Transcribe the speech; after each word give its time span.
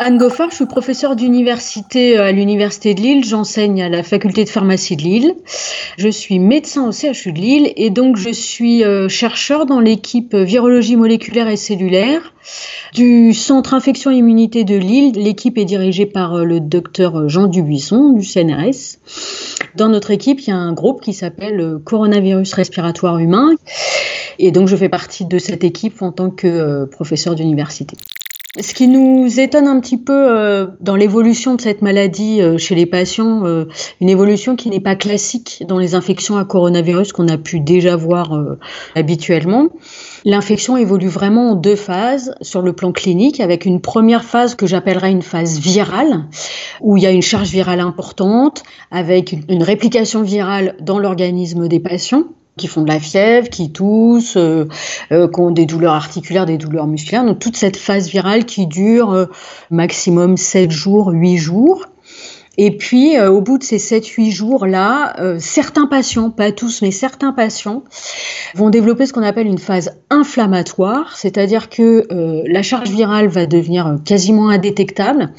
Anne 0.00 0.16
Goffard, 0.16 0.50
je 0.50 0.54
suis 0.54 0.66
professeure 0.66 1.16
d'université 1.16 2.18
à 2.18 2.30
l'Université 2.30 2.94
de 2.94 3.00
Lille. 3.00 3.24
J'enseigne 3.24 3.82
à 3.82 3.88
la 3.88 4.04
faculté 4.04 4.44
de 4.44 4.48
pharmacie 4.48 4.94
de 4.94 5.02
Lille. 5.02 5.34
Je 5.98 6.08
suis 6.08 6.38
médecin 6.38 6.88
au 6.88 6.92
CHU 6.92 7.32
de 7.32 7.40
Lille 7.40 7.72
et 7.74 7.90
donc 7.90 8.16
je 8.16 8.30
suis 8.30 8.84
euh, 8.84 9.08
chercheur 9.08 9.66
dans 9.66 9.80
l'équipe 9.80 10.36
virologie 10.36 10.94
moléculaire 10.94 11.48
et 11.48 11.56
cellulaire 11.56 12.32
du 12.94 13.34
centre 13.34 13.74
infection 13.74 14.12
immunité 14.12 14.62
de 14.62 14.76
Lille. 14.76 15.14
L'équipe 15.16 15.58
est 15.58 15.64
dirigée 15.64 16.06
par 16.06 16.36
euh, 16.36 16.44
le 16.44 16.60
docteur 16.60 17.28
Jean 17.28 17.48
Dubuisson 17.48 18.12
du 18.12 18.24
CNRS. 18.24 18.98
Dans 19.74 19.88
notre 19.88 20.12
équipe, 20.12 20.38
il 20.42 20.50
y 20.50 20.52
a 20.52 20.56
un 20.56 20.74
groupe 20.74 21.00
qui 21.00 21.12
s'appelle 21.12 21.58
euh, 21.60 21.78
coronavirus 21.84 22.54
respiratoire 22.54 23.18
humain. 23.18 23.50
Et 24.38 24.52
donc 24.52 24.68
je 24.68 24.76
fais 24.76 24.88
partie 24.88 25.24
de 25.24 25.38
cette 25.40 25.64
équipe 25.64 26.02
en 26.02 26.12
tant 26.12 26.30
que 26.30 26.84
professeur 26.84 27.34
d'université. 27.34 27.96
Ce 28.60 28.74
qui 28.74 28.88
nous 28.88 29.38
étonne 29.38 29.68
un 29.68 29.78
petit 29.78 29.96
peu 29.96 30.12
euh, 30.12 30.66
dans 30.80 30.96
l'évolution 30.96 31.54
de 31.54 31.60
cette 31.60 31.80
maladie 31.80 32.42
euh, 32.42 32.58
chez 32.58 32.74
les 32.74 32.86
patients, 32.86 33.46
euh, 33.46 33.66
une 34.00 34.08
évolution 34.08 34.56
qui 34.56 34.68
n'est 34.68 34.80
pas 34.80 34.96
classique 34.96 35.62
dans 35.68 35.78
les 35.78 35.94
infections 35.94 36.36
à 36.36 36.44
coronavirus 36.44 37.12
qu'on 37.12 37.28
a 37.28 37.38
pu 37.38 37.60
déjà 37.60 37.94
voir 37.94 38.36
habituellement. 38.96 39.68
L'infection 40.24 40.76
évolue 40.76 41.08
vraiment 41.08 41.52
en 41.52 41.54
deux 41.54 41.76
phases 41.76 42.34
sur 42.40 42.62
le 42.62 42.72
plan 42.72 42.90
clinique, 42.90 43.40
avec 43.40 43.64
une 43.64 43.80
première 43.80 44.24
phase 44.24 44.56
que 44.56 44.66
j'appellerais 44.66 45.12
une 45.12 45.22
phase 45.22 45.58
virale, 45.58 46.24
où 46.80 46.96
il 46.96 47.02
y 47.02 47.06
a 47.06 47.12
une 47.12 47.22
charge 47.22 47.50
virale 47.50 47.80
importante, 47.80 48.64
avec 48.90 49.36
une 49.48 49.62
réplication 49.62 50.22
virale 50.22 50.74
dans 50.80 50.98
l'organisme 50.98 51.68
des 51.68 51.80
patients 51.80 52.24
qui 52.58 52.66
font 52.66 52.82
de 52.82 52.88
la 52.88 53.00
fièvre, 53.00 53.48
qui 53.48 53.72
toussent, 53.72 54.36
euh, 54.36 54.68
euh, 55.12 55.28
qui 55.28 55.40
ont 55.40 55.50
des 55.50 55.64
douleurs 55.64 55.94
articulaires, 55.94 56.44
des 56.44 56.58
douleurs 56.58 56.86
musculaires. 56.86 57.24
Donc 57.24 57.38
toute 57.38 57.56
cette 57.56 57.78
phase 57.78 58.08
virale 58.08 58.44
qui 58.44 58.66
dure 58.66 59.12
euh, 59.12 59.26
maximum 59.70 60.36
7 60.36 60.70
jours, 60.70 61.08
8 61.12 61.38
jours. 61.38 61.86
Et 62.60 62.72
puis, 62.76 63.16
euh, 63.16 63.30
au 63.30 63.40
bout 63.40 63.56
de 63.56 63.62
ces 63.62 63.78
7-8 63.78 64.32
jours-là, 64.32 65.14
euh, 65.20 65.36
certains 65.38 65.86
patients, 65.86 66.30
pas 66.30 66.50
tous, 66.50 66.82
mais 66.82 66.90
certains 66.90 67.32
patients, 67.32 67.84
vont 68.56 68.68
développer 68.68 69.06
ce 69.06 69.12
qu'on 69.12 69.22
appelle 69.22 69.46
une 69.46 69.58
phase 69.58 69.92
inflammatoire, 70.10 71.16
c'est-à-dire 71.16 71.70
que 71.70 72.06
euh, 72.12 72.42
la 72.46 72.62
charge 72.62 72.90
virale 72.90 73.28
va 73.28 73.46
devenir 73.46 73.98
quasiment 74.04 74.48
indétectable 74.48 75.32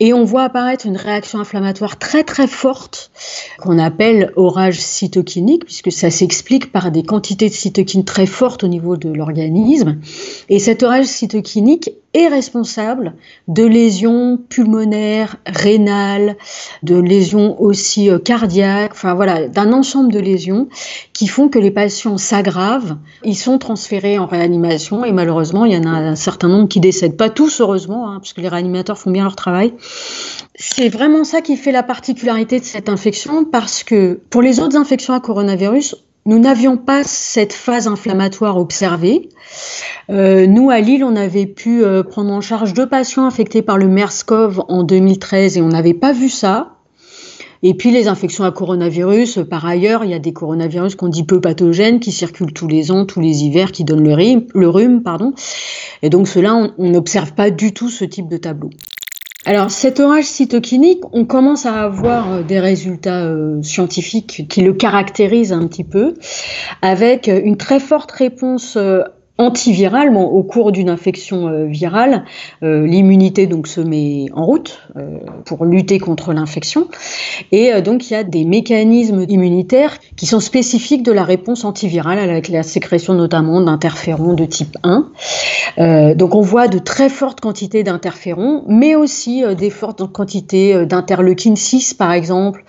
et 0.00 0.12
on 0.12 0.24
voit 0.24 0.42
apparaître 0.42 0.86
une 0.86 0.98
réaction 0.98 1.40
inflammatoire 1.40 1.98
très 1.98 2.24
très 2.24 2.46
forte 2.46 3.10
qu'on 3.58 3.78
appelle 3.78 4.32
orage 4.36 4.80
cytokinique, 4.80 5.64
puisque 5.64 5.90
ça 5.90 6.10
s'explique 6.10 6.72
par 6.72 6.90
des 6.90 7.02
quantités 7.02 7.48
de 7.48 7.54
cytokines 7.54 8.04
très 8.04 8.26
fortes 8.26 8.64
au 8.64 8.68
niveau 8.68 8.98
de 8.98 9.10
l'organisme. 9.10 9.98
Et 10.50 10.58
cet 10.58 10.82
orage 10.82 11.06
cytokinique 11.06 11.90
est 12.12 12.26
responsable 12.26 13.14
de 13.46 13.64
lésions 13.64 14.36
pulmonaires, 14.36 15.36
rénales, 15.46 16.36
de 16.82 16.96
lésions 16.96 17.60
aussi 17.60 18.10
euh, 18.10 18.18
cardiaques, 18.18 18.92
enfin 18.92 19.14
voilà, 19.14 19.46
d'un 19.46 19.72
ensemble 19.72 20.12
de 20.12 20.18
lésions 20.18 20.68
qui 21.12 21.28
font 21.28 21.48
que 21.48 21.58
les 21.58 21.70
patients 21.70 22.18
s'aggravent, 22.18 22.96
ils 23.24 23.36
sont 23.36 23.58
transférés 23.58 24.18
en 24.18 24.26
réanimation 24.26 25.04
et 25.04 25.12
malheureusement 25.12 25.64
il 25.64 25.72
y 25.72 25.76
en 25.76 25.84
a 25.84 25.90
un 25.90 26.16
certain 26.16 26.48
nombre 26.48 26.68
qui 26.68 26.80
décèdent, 26.80 27.16
pas 27.16 27.30
tous 27.30 27.60
heureusement, 27.60 28.10
hein, 28.10 28.18
parce 28.18 28.32
que 28.32 28.40
les 28.40 28.48
réanimateurs 28.48 28.98
font 28.98 29.10
bien 29.10 29.22
leur 29.22 29.36
travail. 29.36 29.74
C'est 30.56 30.88
vraiment 30.88 31.24
ça 31.24 31.42
qui 31.42 31.56
fait 31.56 31.72
la 31.72 31.82
particularité 31.82 32.58
de 32.58 32.64
cette 32.64 32.88
infection 32.88 33.44
parce 33.44 33.84
que 33.84 34.20
pour 34.30 34.42
les 34.42 34.60
autres 34.60 34.76
infections 34.76 35.14
à 35.14 35.20
coronavirus, 35.20 35.96
nous 36.26 36.38
n'avions 36.38 36.76
pas 36.76 37.02
cette 37.02 37.52
phase 37.52 37.88
inflammatoire 37.88 38.58
observée. 38.58 39.28
Euh, 40.10 40.46
nous, 40.46 40.70
à 40.70 40.80
Lille, 40.80 41.02
on 41.02 41.16
avait 41.16 41.46
pu 41.46 41.82
euh, 41.82 42.02
prendre 42.02 42.30
en 42.30 42.40
charge 42.40 42.74
deux 42.74 42.88
patients 42.88 43.24
infectés 43.24 43.62
par 43.62 43.78
le 43.78 43.88
MERS-CoV 43.88 44.64
en 44.68 44.82
2013 44.82 45.56
et 45.56 45.62
on 45.62 45.68
n'avait 45.68 45.94
pas 45.94 46.12
vu 46.12 46.28
ça. 46.28 46.76
Et 47.62 47.74
puis 47.74 47.90
les 47.90 48.08
infections 48.08 48.44
à 48.44 48.52
coronavirus, 48.52 49.40
par 49.48 49.66
ailleurs, 49.66 50.04
il 50.04 50.10
y 50.10 50.14
a 50.14 50.18
des 50.18 50.32
coronavirus 50.32 50.94
qu'on 50.94 51.08
dit 51.08 51.24
peu 51.24 51.40
pathogènes, 51.40 52.00
qui 52.00 52.10
circulent 52.10 52.54
tous 52.54 52.68
les 52.68 52.90
ans, 52.90 53.04
tous 53.04 53.20
les 53.20 53.44
hivers, 53.44 53.70
qui 53.70 53.84
donnent 53.84 54.04
le 54.04 54.14
rhume. 54.14 54.46
Le 54.54 54.68
rhume 54.68 55.02
pardon. 55.02 55.34
Et 56.02 56.08
donc 56.08 56.26
cela, 56.26 56.70
on 56.78 56.90
n'observe 56.90 57.34
pas 57.34 57.50
du 57.50 57.74
tout 57.74 57.90
ce 57.90 58.04
type 58.04 58.28
de 58.28 58.38
tableau. 58.38 58.70
Alors 59.46 59.70
cet 59.70 60.00
orage 60.00 60.26
cytokinique, 60.26 61.02
on 61.12 61.24
commence 61.24 61.64
à 61.64 61.82
avoir 61.82 62.32
euh, 62.32 62.42
des 62.42 62.60
résultats 62.60 63.24
euh, 63.24 63.62
scientifiques 63.62 64.46
qui 64.48 64.60
le 64.60 64.74
caractérisent 64.74 65.54
un 65.54 65.66
petit 65.66 65.84
peu, 65.84 66.14
avec 66.82 67.26
une 67.26 67.56
très 67.56 67.80
forte 67.80 68.12
réponse 68.12 68.76
euh, 68.76 69.02
antivirale, 69.40 70.14
au 70.14 70.42
cours 70.42 70.70
d'une 70.70 70.90
infection 70.90 71.48
euh, 71.48 71.64
virale, 71.64 72.24
euh, 72.62 72.86
l'immunité 72.86 73.46
donc 73.46 73.68
se 73.68 73.80
met 73.80 74.26
en 74.34 74.44
route 74.44 74.82
euh, 74.96 75.18
pour 75.46 75.64
lutter 75.64 75.98
contre 75.98 76.34
l'infection. 76.34 76.88
Et 77.50 77.80
donc 77.80 78.10
il 78.10 78.12
y 78.12 78.16
a 78.16 78.22
des 78.22 78.44
mécanismes 78.44 79.24
immunitaires 79.28 79.96
qui 80.16 80.26
sont 80.26 80.40
spécifiques 80.40 81.02
de 81.02 81.12
la 81.12 81.24
réponse 81.24 81.64
antivirale 81.64 82.18
avec 82.18 82.48
la 82.48 82.62
sécrétion 82.62 83.14
notamment 83.14 83.62
d'interférons 83.62 84.34
de 84.34 84.44
type 84.44 84.76
1. 84.82 86.14
donc 86.14 86.34
on 86.34 86.42
voit 86.42 86.68
de 86.68 86.78
très 86.78 87.08
fortes 87.08 87.40
quantités 87.40 87.82
d'interférons, 87.82 88.64
mais 88.68 88.94
aussi 88.94 89.42
des 89.56 89.70
fortes 89.70 90.06
quantités 90.12 90.84
d'interleukine 90.84 91.56
6 91.56 91.94
par 91.94 92.12
exemple, 92.12 92.64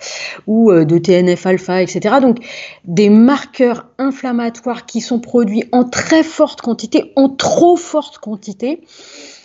ou 0.46 0.72
de 0.72 0.98
TNF-alpha, 0.98 1.82
etc. 1.82 2.16
Donc 2.22 2.38
des 2.86 3.10
marqueurs 3.10 3.86
inflammatoires 3.98 4.86
qui 4.86 5.02
sont 5.02 5.20
produits 5.20 5.64
en 5.72 5.84
très 5.84 6.22
forte 6.22 6.61
quantité, 6.62 7.12
en 7.16 7.28
trop 7.28 7.76
forte 7.76 8.18
quantité. 8.18 8.80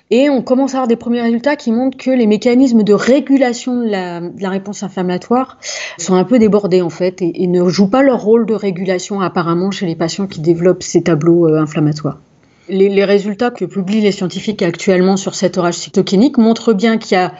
Et 0.09 0.29
on 0.29 0.41
commence 0.41 0.73
à 0.73 0.77
avoir 0.77 0.87
des 0.87 0.95
premiers 0.95 1.21
résultats 1.21 1.57
qui 1.57 1.71
montrent 1.71 1.97
que 1.97 2.11
les 2.11 2.27
mécanismes 2.27 2.83
de 2.83 2.93
régulation 2.93 3.81
de 3.81 3.89
la, 3.89 4.49
réponse 4.49 4.81
inflammatoire 4.83 5.57
sont 5.97 6.15
un 6.15 6.23
peu 6.23 6.39
débordés 6.39 6.81
en 6.81 6.89
fait 6.89 7.21
et, 7.21 7.45
ne 7.47 7.67
jouent 7.67 7.89
pas 7.89 8.03
leur 8.03 8.21
rôle 8.21 8.45
de 8.45 8.53
régulation 8.53 9.19
apparemment 9.19 9.69
chez 9.69 9.85
les 9.85 9.95
patients 9.95 10.27
qui 10.27 10.39
développent 10.39 10.83
ces 10.83 11.03
tableaux 11.03 11.47
euh, 11.47 11.59
inflammatoires. 11.59 12.19
Les, 12.69 12.87
les, 12.87 13.03
résultats 13.03 13.51
que 13.51 13.65
publient 13.65 14.01
les 14.01 14.13
scientifiques 14.13 14.61
actuellement 14.61 15.17
sur 15.17 15.35
cet 15.35 15.57
orage 15.57 15.75
cytokinique 15.75 16.37
montrent 16.37 16.73
bien 16.73 16.97
qu'il 16.97 17.17
y 17.17 17.19
a 17.19 17.33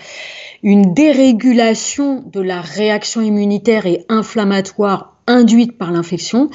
une 0.62 0.94
dérégulation 0.94 2.24
de 2.34 2.42
la 2.42 2.59
réaction 2.59 3.22
immunitaire 3.22 3.86
et 3.86 4.06
inflammatoire 4.09 5.16
induite 5.28 5.78
par 5.78 5.92
l'infection. 5.92 6.50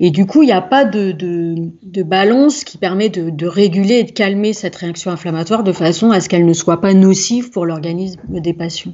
Et 0.00 0.10
du 0.10 0.26
coup, 0.26 0.42
il 0.42 0.46
n'y 0.46 0.52
a 0.52 0.60
pas 0.60 0.84
de, 0.84 1.12
de, 1.12 2.02
balance 2.02 2.64
qui 2.64 2.78
permet 2.78 3.08
de, 3.08 3.30
de, 3.30 3.46
réguler 3.46 3.96
et 3.96 4.04
de 4.04 4.12
calmer 4.12 4.52
cette 4.52 4.76
réaction 4.76 5.10
inflammatoire 5.10 5.64
de 5.64 5.72
façon 5.72 6.10
à 6.10 6.20
ce 6.20 6.28
qu'elle 6.28 6.46
ne 6.46 6.52
soit 6.52 6.80
pas 6.80 6.94
nocive 6.94 7.50
pour 7.50 7.66
l'organisme 7.66 8.20
des 8.28 8.52
patients. 8.52 8.92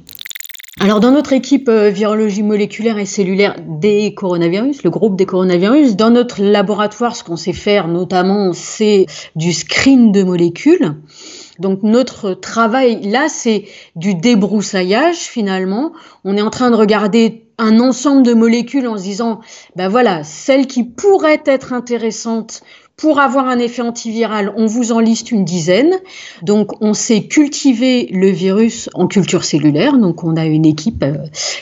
Alors 0.81 0.99
dans 0.99 1.11
notre 1.11 1.31
équipe 1.31 1.69
euh, 1.69 1.89
virologie 1.89 2.43
moléculaire 2.43 2.97
et 2.97 3.05
cellulaire 3.05 3.55
des 3.65 4.13
coronavirus, 4.13 4.83
le 4.83 4.89
groupe 4.89 5.15
des 5.15 5.25
coronavirus, 5.25 5.95
dans 5.95 6.09
notre 6.09 6.43
laboratoire, 6.43 7.15
ce 7.15 7.23
qu'on 7.23 7.37
sait 7.37 7.53
faire 7.53 7.87
notamment, 7.87 8.51
c'est 8.51 9.05
du 9.37 9.53
screen 9.53 10.11
de 10.11 10.23
molécules. 10.23 10.95
Donc 11.59 11.81
notre 11.83 12.33
travail 12.33 13.09
là, 13.09 13.27
c'est 13.29 13.63
du 13.95 14.15
débroussaillage 14.15 15.15
finalement. 15.15 15.93
On 16.25 16.35
est 16.35 16.41
en 16.41 16.49
train 16.49 16.71
de 16.71 16.75
regarder 16.75 17.44
un 17.57 17.79
ensemble 17.79 18.23
de 18.23 18.33
molécules 18.33 18.87
en 18.87 18.97
se 18.97 19.03
disant, 19.03 19.39
ben 19.75 19.87
voilà, 19.87 20.23
celles 20.23 20.67
qui 20.67 20.83
pourraient 20.83 21.43
être 21.45 21.73
intéressantes 21.73 22.63
pour 22.97 23.19
avoir 23.19 23.47
un 23.47 23.59
effet 23.59 23.81
antiviral, 23.81 24.53
on 24.55 24.67
vous 24.67 24.93
en 24.93 24.99
liste 24.99 25.31
une 25.31 25.43
dizaine. 25.43 25.93
Donc, 26.43 26.81
on 26.81 26.93
sait 26.93 27.23
cultiver 27.23 28.07
le 28.11 28.29
virus 28.29 28.89
en 28.93 29.07
culture 29.07 29.43
cellulaire. 29.43 29.97
Donc, 29.97 30.23
on 30.23 30.37
a 30.37 30.45
une 30.45 30.65
équipe 30.65 31.03
euh, 31.03 31.17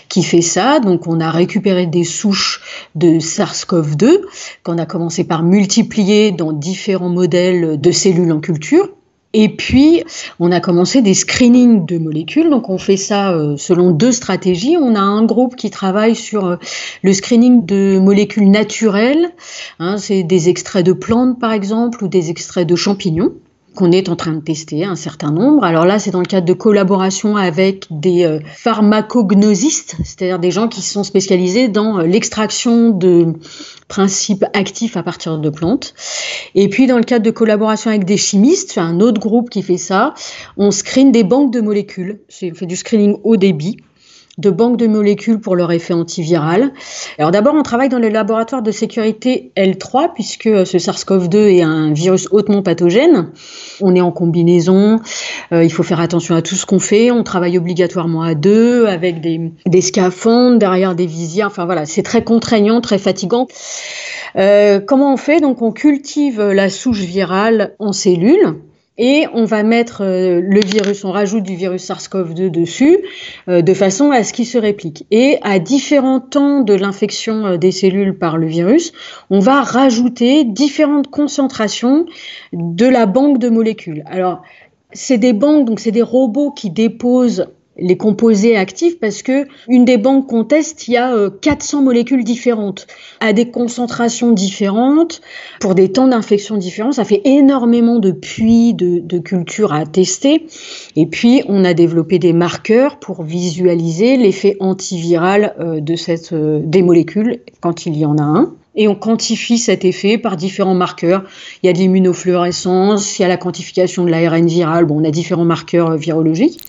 qui 0.09 0.21
fait 0.23 0.43
ça. 0.43 0.79
Donc, 0.79 1.07
on 1.07 1.19
a 1.19 1.31
récupéré 1.31 1.87
des 1.87 2.03
souches 2.03 2.61
de 2.93 3.19
SARS-CoV-2 3.19 4.21
qu'on 4.63 4.77
a 4.77 4.85
commencé 4.85 5.23
par 5.23 5.41
multiplier 5.41 6.31
dans 6.31 6.53
différents 6.53 7.09
modèles 7.09 7.81
de 7.81 7.91
cellules 7.91 8.31
en 8.31 8.39
culture. 8.39 8.89
Et 9.33 9.49
puis, 9.49 10.03
on 10.39 10.51
a 10.51 10.59
commencé 10.59 11.01
des 11.01 11.15
screenings 11.15 11.85
de 11.85 11.97
molécules. 11.97 12.49
Donc, 12.51 12.69
on 12.69 12.77
fait 12.77 12.97
ça 12.97 13.31
euh, 13.31 13.57
selon 13.57 13.89
deux 13.89 14.11
stratégies. 14.11 14.77
On 14.77 14.93
a 14.93 14.99
un 14.99 15.25
groupe 15.25 15.55
qui 15.55 15.71
travaille 15.71 16.15
sur 16.15 16.45
euh, 16.45 16.55
le 17.01 17.13
screening 17.13 17.65
de 17.65 17.99
molécules 17.99 18.49
naturelles. 18.49 19.31
Hein, 19.79 19.97
c'est 19.97 20.21
des 20.21 20.49
extraits 20.49 20.85
de 20.85 20.93
plantes, 20.93 21.39
par 21.39 21.51
exemple, 21.51 22.03
ou 22.03 22.07
des 22.07 22.29
extraits 22.29 22.67
de 22.67 22.75
champignons 22.75 23.33
qu'on 23.75 23.91
est 23.91 24.09
en 24.09 24.15
train 24.15 24.33
de 24.33 24.41
tester 24.41 24.85
un 24.85 24.95
certain 24.95 25.31
nombre. 25.31 25.63
Alors 25.63 25.85
là, 25.85 25.99
c'est 25.99 26.11
dans 26.11 26.19
le 26.19 26.25
cadre 26.25 26.45
de 26.45 26.53
collaboration 26.53 27.35
avec 27.35 27.87
des 27.89 28.23
euh, 28.23 28.39
pharmacognosistes, 28.45 29.97
c'est-à-dire 30.03 30.39
des 30.39 30.51
gens 30.51 30.67
qui 30.67 30.81
sont 30.81 31.03
spécialisés 31.03 31.67
dans 31.67 31.99
euh, 31.99 32.03
l'extraction 32.03 32.91
de 32.91 33.33
principes 33.87 34.45
actifs 34.53 34.97
à 34.97 35.03
partir 35.03 35.37
de 35.37 35.49
plantes. 35.49 35.93
Et 36.55 36.69
puis, 36.69 36.87
dans 36.87 36.97
le 36.97 37.03
cadre 37.03 37.25
de 37.25 37.31
collaboration 37.31 37.89
avec 37.89 38.05
des 38.05 38.17
chimistes, 38.17 38.77
un 38.77 38.99
autre 38.99 39.19
groupe 39.19 39.49
qui 39.49 39.61
fait 39.61 39.77
ça, 39.77 40.13
on 40.57 40.71
screen 40.71 41.11
des 41.11 41.23
banques 41.23 41.51
de 41.51 41.61
molécules. 41.61 42.21
C'est 42.29 42.51
fait 42.55 42.65
du 42.65 42.75
screening 42.75 43.17
haut 43.23 43.37
débit 43.37 43.77
de 44.39 44.49
banques 44.49 44.77
de 44.77 44.87
molécules 44.87 45.39
pour 45.39 45.55
leur 45.55 45.71
effet 45.71 45.93
antiviral. 45.93 46.71
Alors 47.19 47.29
d'abord, 47.29 47.53
on 47.53 47.61
travaille 47.61 47.89
dans 47.89 47.99
le 47.99 48.09
laboratoire 48.09 48.63
de 48.63 48.71
sécurité 48.71 49.51
L3 49.55 50.13
puisque 50.13 50.49
ce 50.65 50.77
SARS-CoV-2 50.77 51.37
est 51.57 51.61
un 51.61 51.93
virus 51.93 52.27
hautement 52.31 52.63
pathogène. 52.63 53.29
On 53.79 53.95
est 53.95 54.01
en 54.01 54.11
combinaison, 54.11 54.99
euh, 55.51 55.63
il 55.63 55.71
faut 55.71 55.83
faire 55.83 55.99
attention 55.99 56.35
à 56.35 56.41
tout 56.41 56.55
ce 56.55 56.65
qu'on 56.65 56.79
fait. 56.79 57.11
On 57.11 57.23
travaille 57.23 57.59
obligatoirement 57.59 58.23
à 58.23 58.33
deux 58.33 58.87
avec 58.87 59.21
des, 59.21 59.51
des 59.67 59.81
scaphandres 59.81 60.57
derrière 60.57 60.95
des 60.95 61.05
visières. 61.05 61.47
Enfin 61.47 61.65
voilà, 61.65 61.85
c'est 61.85 62.03
très 62.03 62.23
contraignant, 62.23 62.81
très 62.81 62.97
fatigant. 62.97 63.47
Euh, 64.35 64.79
comment 64.79 65.13
on 65.13 65.17
fait? 65.17 65.41
Donc 65.41 65.61
on 65.61 65.71
cultive 65.71 66.41
la 66.41 66.69
souche 66.69 67.01
virale 67.01 67.75
en 67.77 67.93
cellules 67.93 68.55
et 68.97 69.25
on 69.33 69.45
va 69.45 69.63
mettre 69.63 70.03
euh, 70.03 70.39
le 70.41 70.59
virus, 70.59 71.03
on 71.03 71.11
rajoute 71.11 71.43
du 71.43 71.55
virus 71.55 71.89
SARS-CoV-2 71.89 72.51
dessus 72.51 72.99
euh, 73.47 73.61
de 73.61 73.73
façon 73.73 74.11
à 74.11 74.23
ce 74.23 74.33
qu'il 74.33 74.45
se 74.45 74.57
réplique. 74.57 75.05
Et 75.09 75.37
à 75.41 75.57
différents 75.59 76.19
temps 76.19 76.61
de 76.61 76.73
l'infection 76.73 77.45
euh, 77.45 77.57
des 77.57 77.71
cellules 77.71 78.17
par 78.17 78.37
le 78.37 78.45
virus, 78.45 78.93
on 79.31 79.39
va 79.39 79.61
rajouter 79.61 80.43
différentes 80.43 81.09
concentrations 81.09 82.05
de 82.53 82.85
la 82.85 83.07
banque 83.07 83.39
de 83.39 83.49
molécules. 83.49 84.03
Alors, 84.05 84.43
c'est 84.91 85.17
des 85.17 85.33
banques, 85.33 85.65
donc 85.65 85.79
c'est 85.79 85.91
des 85.91 86.03
robots 86.03 86.51
qui 86.51 86.69
déposent 86.69 87.47
les 87.77 87.97
composés 87.97 88.55
actifs 88.55 88.99
parce 88.99 89.23
que 89.23 89.47
une 89.67 89.85
des 89.85 89.97
banques 89.97 90.27
qu'on 90.27 90.43
teste, 90.43 90.87
il 90.87 90.93
y 90.93 90.97
a 90.97 91.29
400 91.41 91.79
euh, 91.79 91.81
molécules 91.81 92.23
différentes 92.23 92.87
à 93.19 93.33
des 93.33 93.49
concentrations 93.49 94.31
différentes 94.31 95.21
pour 95.59 95.75
des 95.75 95.91
temps 95.91 96.07
d'infection 96.07 96.57
différents. 96.57 96.91
Ça 96.91 97.05
fait 97.05 97.21
énormément 97.25 97.99
de 97.99 98.11
puits 98.11 98.73
de, 98.73 98.99
de 98.99 99.17
culture 99.17 99.73
à 99.73 99.85
tester. 99.85 100.45
Et 100.95 101.05
puis, 101.05 101.43
on 101.47 101.65
a 101.65 101.73
développé 101.73 102.19
des 102.19 102.33
marqueurs 102.33 102.99
pour 102.99 103.23
visualiser 103.23 104.17
l'effet 104.17 104.55
antiviral 104.59 105.55
euh, 105.59 105.79
de 105.79 105.95
cette, 105.95 106.33
euh, 106.33 106.61
des 106.63 106.83
molécules 106.83 107.39
quand 107.61 107.85
il 107.85 107.97
y 107.97 108.05
en 108.05 108.17
a 108.17 108.23
un 108.23 108.53
et 108.75 108.87
on 108.87 108.95
quantifie 108.95 109.59
cet 109.59 109.85
effet 109.85 110.17
par 110.17 110.35
différents 110.35 110.73
marqueurs. 110.73 111.23
Il 111.61 111.67
y 111.67 111.69
a 111.69 111.73
de 111.73 111.77
l'immunofluorescence, 111.77 113.19
il 113.19 113.21
y 113.21 113.25
a 113.25 113.27
la 113.27 113.37
quantification 113.37 114.03
de 114.03 114.09
l'ARN 114.09 114.47
viral, 114.47 114.85
bon, 114.85 114.99
on 114.99 115.03
a 115.03 115.11
différents 115.11 115.45
marqueurs 115.45 115.95
virologiques 115.95 116.59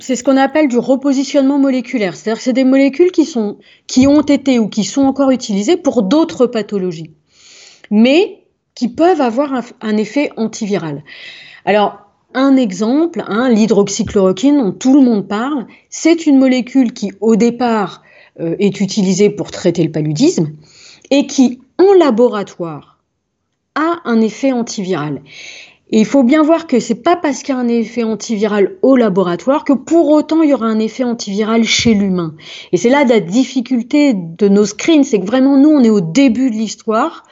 c'est 0.00 0.16
ce 0.16 0.24
qu'on 0.24 0.36
appelle 0.36 0.68
du 0.68 0.78
repositionnement 0.78 1.58
moléculaire. 1.58 2.16
C'est-à-dire 2.16 2.38
que 2.38 2.44
c'est 2.44 2.52
des 2.52 2.64
molécules 2.64 3.12
qui, 3.12 3.24
sont, 3.24 3.58
qui 3.86 4.06
ont 4.06 4.22
été 4.22 4.58
ou 4.58 4.68
qui 4.68 4.84
sont 4.84 5.02
encore 5.02 5.30
utilisées 5.30 5.76
pour 5.76 6.02
d'autres 6.02 6.46
pathologies, 6.46 7.12
mais 7.90 8.44
qui 8.74 8.88
peuvent 8.88 9.20
avoir 9.20 9.62
un, 9.80 9.96
effet 9.96 10.30
antiviral. 10.36 11.04
Alors, 11.64 11.98
un 12.34 12.56
exemple, 12.56 13.22
hein, 13.26 13.50
l'hydroxychloroquine 13.50 14.56
dont 14.56 14.72
tout 14.72 14.94
le 14.94 15.02
monde 15.02 15.28
parle, 15.28 15.66
c'est 15.88 16.26
une 16.26 16.38
molécule 16.38 16.92
qui, 16.92 17.12
au 17.20 17.36
départ, 17.36 18.02
euh, 18.40 18.56
est 18.58 18.80
utilisée 18.80 19.28
pour 19.28 19.50
traiter 19.50 19.82
le 19.82 19.90
paludisme 19.90 20.52
et 21.10 21.26
qui, 21.26 21.60
en 21.78 21.92
laboratoire, 21.94 22.98
a 23.74 24.00
un 24.04 24.20
effet 24.20 24.52
antiviral. 24.52 25.22
Et 25.92 25.98
il 25.98 26.06
faut 26.06 26.22
bien 26.22 26.42
voir 26.42 26.66
que 26.66 26.78
c'est 26.78 27.02
pas 27.02 27.16
parce 27.16 27.42
qu'il 27.42 27.54
y 27.54 27.58
a 27.58 27.60
un 27.60 27.68
effet 27.68 28.04
antiviral 28.04 28.76
au 28.82 28.96
laboratoire 28.96 29.64
que 29.64 29.72
pour 29.72 30.10
autant 30.10 30.42
il 30.42 30.50
y 30.50 30.54
aura 30.54 30.66
un 30.66 30.78
effet 30.78 31.02
antiviral 31.02 31.64
chez 31.64 31.94
l'humain. 31.94 32.34
Et 32.72 32.76
c'est 32.76 32.90
là 32.90 33.04
la 33.04 33.18
difficulté 33.18 34.14
de 34.14 34.48
nos 34.48 34.66
screens, 34.66 35.04
c'est 35.04 35.18
que 35.18 35.26
vraiment 35.26 35.56
nous 35.56 35.70
on 35.70 35.82
est 35.82 35.90
au 35.90 36.00
début 36.00 36.50
de 36.50 36.54
l'histoire, 36.54 37.24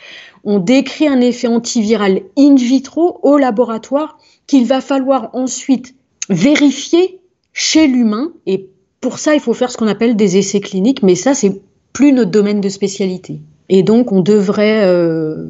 on 0.42 0.58
décrit 0.58 1.06
un 1.06 1.20
effet 1.20 1.46
antiviral 1.46 2.22
in 2.36 2.56
vitro 2.56 3.20
au 3.22 3.38
laboratoire 3.38 4.18
qu'il 4.48 4.66
va 4.66 4.80
falloir 4.80 5.30
ensuite 5.34 5.94
vérifier 6.28 7.20
chez 7.52 7.86
l'humain 7.86 8.32
et 8.46 8.66
pour 9.00 9.18
ça 9.18 9.34
il 9.34 9.40
faut 9.40 9.54
faire 9.54 9.70
ce 9.70 9.76
qu'on 9.76 9.86
appelle 9.86 10.16
des 10.16 10.36
essais 10.36 10.60
cliniques, 10.60 11.04
mais 11.04 11.14
ça 11.14 11.34
c'est 11.34 11.62
plus 11.92 12.12
notre 12.12 12.32
domaine 12.32 12.60
de 12.60 12.68
spécialité. 12.68 13.40
Et 13.68 13.82
donc, 13.82 14.12
on 14.12 14.20
devrait, 14.20 14.84
euh, 14.86 15.48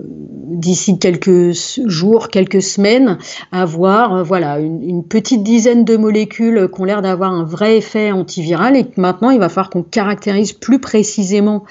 d'ici 0.58 0.99
quelques 0.99 1.52
jours, 1.87 2.28
quelques 2.28 2.62
semaines, 2.62 3.19
avoir 3.52 4.16
euh, 4.16 4.22
voilà, 4.22 4.58
une, 4.58 5.05
petite 5.05 5.43
dizaine 5.43 5.84
de 5.84 5.96
molécules 5.96 6.69
qui 6.72 6.81
ont 6.81 6.84
l'air 6.84 7.02
d'avoir 7.02 7.32
un 7.32 7.44
vrai 7.44 7.78
effet 7.78 8.12
antiviral. 8.12 8.76
Et 8.76 8.87
maintenant, 8.96 9.31
il 9.31 9.38
va 9.38 9.49
falloir 9.49 9.70
qu'on 9.70 9.82
caractérise 9.82 10.52
plus 10.52 10.81
précisément 10.81 11.64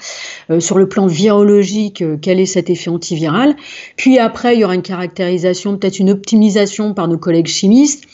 euh, 0.50 0.60
sur 0.60 0.78
le 0.78 0.88
plan 0.88 1.06
virologique 1.06 2.02
quel 2.20 2.40
est 2.40 2.46
cet 2.46 2.70
effet 2.70 2.90
antiviral. 2.90 3.54
Puis 3.96 4.18
après, 4.18 4.54
il 4.54 4.60
y 4.60 4.64
aura 4.64 4.74
une 4.74 4.82
caractérisation, 4.82 5.76
peut-être 5.76 5.98
une 5.98 6.10
optimisation 6.10 6.94
par 6.94 7.08
nos 7.08 7.18
collègues 7.18 7.46
chimistes 7.46 8.04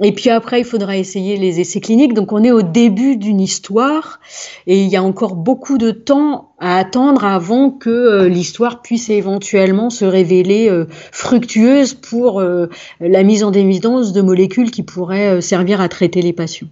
et 0.00 0.12
puis 0.12 0.30
après, 0.30 0.60
il 0.60 0.64
faudra 0.64 0.96
essayer 0.96 1.36
les 1.36 1.60
essais 1.60 1.80
cliniques. 1.80 2.14
Donc 2.14 2.32
on 2.32 2.44
est 2.44 2.52
au 2.52 2.62
début 2.62 3.16
d'une 3.16 3.40
histoire 3.40 4.20
et 4.66 4.80
il 4.80 4.88
y 4.88 4.96
a 4.96 5.02
encore 5.02 5.34
beaucoup 5.34 5.76
de 5.76 5.90
temps 5.90 6.52
à 6.60 6.78
attendre 6.78 7.24
avant 7.24 7.70
que 7.70 7.90
euh, 7.90 8.28
l'histoire 8.28 8.82
puisse 8.82 9.10
éventuellement 9.10 9.90
se 9.90 10.04
révéler 10.04 10.68
euh, 10.68 10.86
fructueuse 11.12 11.94
pour 11.94 12.40
euh, 12.40 12.68
la 13.00 13.22
mise 13.22 13.42
en 13.42 13.52
évidence 13.52 14.12
de 14.12 14.22
molécules 14.22 14.70
qui 14.70 14.82
pourraient 14.82 15.40
servir 15.40 15.80
à 15.80 15.88
traiter 15.88 16.22
les 16.22 16.32
patients. 16.32 16.68